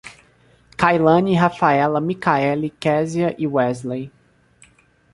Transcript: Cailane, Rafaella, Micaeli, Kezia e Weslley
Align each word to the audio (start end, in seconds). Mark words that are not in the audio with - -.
Cailane, 0.77 1.37
Rafaella, 1.37 2.01
Micaeli, 2.03 2.71
Kezia 2.79 3.35
e 3.37 3.45
Weslley 3.45 4.09